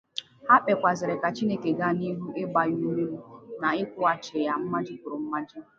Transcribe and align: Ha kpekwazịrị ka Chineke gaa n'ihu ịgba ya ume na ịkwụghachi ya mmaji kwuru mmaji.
Ha 0.47 0.55
kpekwazịrị 0.63 1.15
ka 1.21 1.29
Chineke 1.35 1.69
gaa 1.79 1.93
n'ihu 1.97 2.25
ịgba 2.41 2.61
ya 2.69 2.75
ume 2.89 3.03
na 3.61 3.67
ịkwụghachi 3.83 4.37
ya 4.47 4.53
mmaji 4.61 4.93
kwuru 5.01 5.17
mmaji. 5.23 5.57